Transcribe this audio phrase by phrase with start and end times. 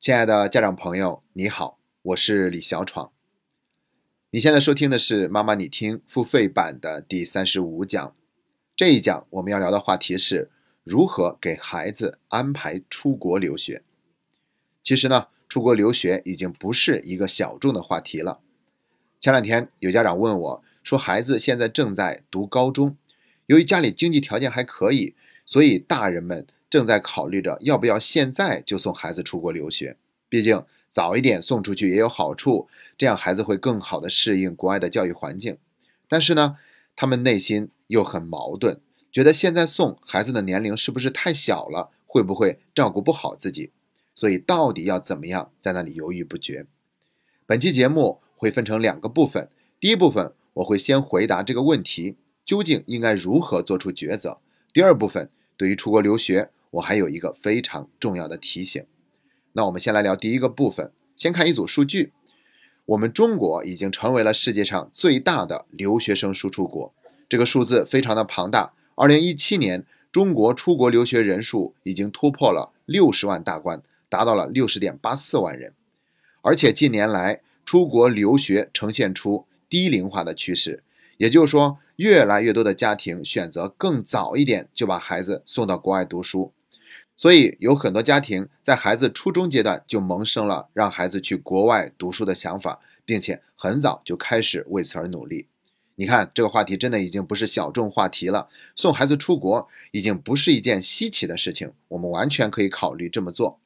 [0.00, 3.10] 亲爱的家长朋友，你好，我是李小闯。
[4.30, 8.14] 你现在收听的是《妈妈你听》付费版的第三十五讲。
[8.76, 10.52] 这一讲我们要聊的话题是
[10.84, 13.82] 如何给孩子安排出国留学。
[14.84, 18.38] 其实呢，出国留学已经不是一个小众的话题了。
[19.20, 22.96] 前两天有家长问我，说孩子现在正在读高中，
[23.46, 26.46] 由于家里经济条件还可以，所以大人们。
[26.70, 29.96] 正在考虑着要不要现在就送孩子出国留学，
[30.28, 35.56] 毕竟早一点送出去也有好处，这样孩子会更好的适应国外的教育环境。
[36.08, 36.56] 但是呢，
[36.94, 43.70] 他们内心又很矛盾，觉得现在送孩子的年龄是不是太小了，会不会照顾不好自己？
[44.14, 46.66] 所以到底要怎么样，在那里犹豫不决。
[47.46, 49.48] 本期节目会分成两个部分，
[49.80, 54.40] 第一部分我会先回答这个问题，究竟应该如何做出抉择。
[54.72, 56.50] 第二部分对于出国留学。
[56.70, 58.84] 我还有一个非常重要的提醒，
[59.52, 60.92] 那我们先来聊第一个部分。
[61.16, 62.12] 先看一组数据，
[62.86, 66.92] 我们中国已经成为了世界上最大的留学生输出国，
[67.28, 68.72] 这个数字非常的庞大。
[68.94, 75.72] 二零一七年，中国出国留学人数已经突破了六十万大关，达到了六十点八四万人。
[76.42, 80.82] 而且近年来，出国留学呈现出低龄化的趋势，
[81.16, 86.52] 也就是说，越来越多的家庭选择更早一点就把孩子送到国外读书。
[87.18, 95.48] 所以有很多家庭在孩子初中阶段就萌生了让孩子去国外读书的想法，并且很早就开始为此而努力。
[95.96, 98.48] 你看，这个话题真的已经不是小众话题了。
[98.76, 103.58] 送孩子出国已经不是一件稀奇的事情，我们完全可以考虑这么做。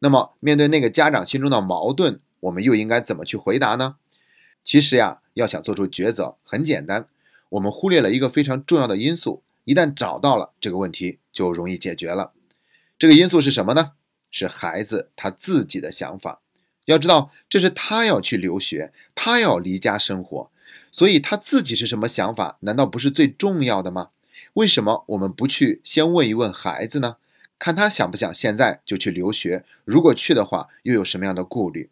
[0.00, 3.96] 那么，面对那个家长心中的矛盾，我们又应该怎么去回答呢？
[4.62, 7.06] 其实呀，要想做出抉择很简单，
[7.48, 12.32] 我们忽略了一个非常重要的因素，一旦找到了这个问题，就容易解决了。
[12.98, 13.92] 这个因素是什么呢？
[14.30, 16.40] 是孩子他自己的想法。
[16.86, 20.50] 要知道，这是他要去留学，他要离家生活，
[20.90, 24.08] 所以他自己是什么想法，难道不是最重要的吗？
[24.54, 27.16] 为什么我们不去先问一问孩子呢？
[27.58, 29.64] 看他想不想现在就去留学？
[29.84, 31.90] 如果去的话，又有什么样的顾虑？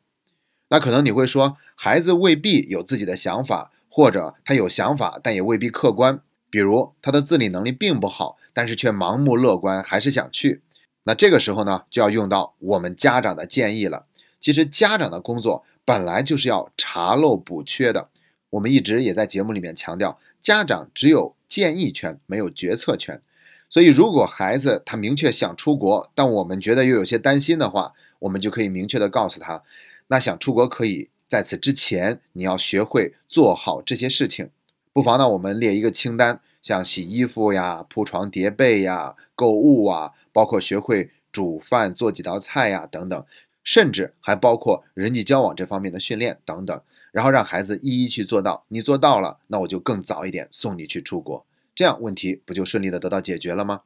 [0.68, 6.20] 那可能你会说，孩子未必有自己的想法，或者他有想法，但也未必客观。
[6.48, 10.62] 比如他的自理能力并不好，但是却盲目乐观，还是想去。
[11.08, 14.06] 那这个时候呢，就要用到我们家长的建议了。
[14.40, 18.08] 其实家长的工作本来就是要查漏补缺的。
[18.50, 23.22] 我们一直也在节目里面强调，家长只有建议权，没有决策权。
[23.68, 29.62] 所以，如果孩子他明确想出国，但我们觉得又有些担心的话，我们就可以明确的告诉他，
[30.08, 34.50] 那想出国可以在此之前，你要学会做好这些事情。
[34.92, 40.10] 不妨呢，我们列一个清单，像洗衣服呀、铺床叠被呀、购物啊。
[40.32, 43.24] 包括学会煮饭、做几道菜呀，等等，
[43.64, 48.66] 甚至还包括人际交往这方面的训练等等，然后让孩子一一去做到。
[48.68, 53.80] 你做到了，那我就更早一点送你去出国，这样问题不就顺利的得到解决了吗？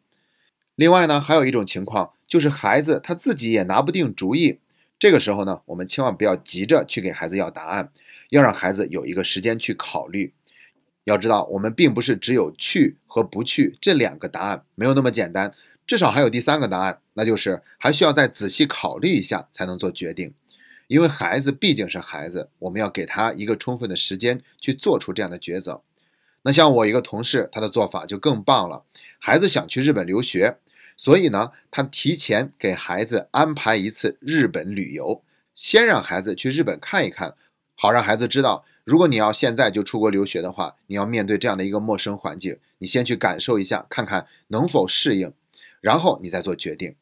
[0.75, 4.59] 另外呢，还有一种情况就是孩子他自己也拿不定主意，
[4.99, 7.93] 这个时候呢，我们千万不要急着去给孩子要答案，
[8.31, 10.33] 要让孩子有一个时间去考虑。
[11.05, 15.53] 要知道，我们并不是只有去和不去这两个答案，没有那么简单。
[15.87, 20.33] 至少还有第三个答案，那就是还需要再仔细考虑一下才能做决定，
[20.87, 25.83] 因为孩子毕竟是孩子，我们要给他一个充分的时间去做出这样的抉择。
[26.43, 28.84] 那像我一个同事，他的做法就更棒了。
[29.19, 30.59] 孩子想去日本留学，
[30.97, 35.25] 所以呢，他提前给孩子安排一次日本旅游，
[35.55, 37.34] 先让孩子去日本看一看，
[37.75, 45.33] 好让孩子知道，如果你要现在就出国留学的话，你要面对这样的一个陌生环境，你先去感受一下，看看能否适应。
[45.81, 46.95] 然后你再做决定。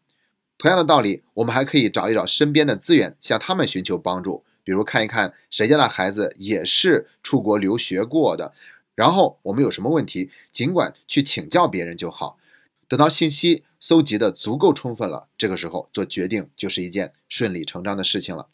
[0.57, 4.45] 同样的道理，我们还可以找一找身边的资源，向他们寻求帮助。
[4.65, 8.53] 比如看一看谁家的孩子也是出国留学过的，
[8.95, 12.39] 然后我们有什么问题，尽管去请教别人就好。
[12.87, 18.49] 等到信息搜集的足够充分了，这个时候做决定就是一件顺理成章的事情了。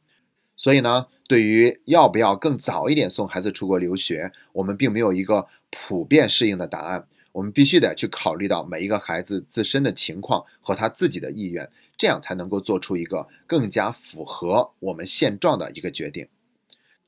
[0.57, 7.07] 所以呢，对于要不要更早一点送孩子出国留学，我们并没有一个普遍适应的答案。
[7.33, 16.29] 我们必须得去考虑到每一个孩子自身的情况和他自己的意愿，这样才能够做出一个更加符合我们现状的一个决定。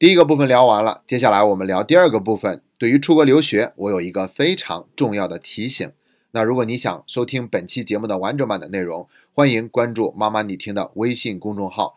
[0.00, 2.62] 第一个部分聊完了，接下来我们聊第二个部分。
[2.76, 5.92] 对于出国留学，我有一个非常重要的提醒。
[6.32, 11.96] 那如果你想收听本期节目的完整版的内容，欢迎关注“妈妈你听”的微信公众号。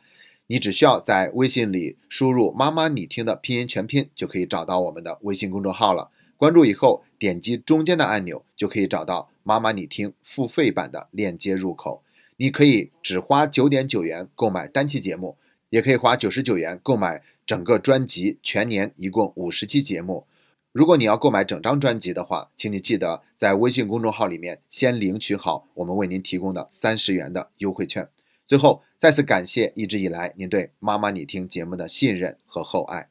[0.51, 6.09] 你只需要在微信里输入“妈妈你听”的拼音全拼，就可以找到我们的微信公众号了。
[6.37, 12.01] 关注以后，点击中间的按钮，就可以找到“妈妈你听”付费版的链接入口。
[12.35, 15.37] 你可以只花九点九元购买单期节目，
[15.69, 20.25] 也可以花九十九元购买整个专辑，全年一共五十期节目。
[20.71, 28.09] 如果你要购买整张专辑的话，请你记得在微信公众号里面先领取好我们为您提供的三十元的优惠券。
[28.49, 33.07] 最后，再次感谢一直以来您对妈妈你听节目的信任和厚爱。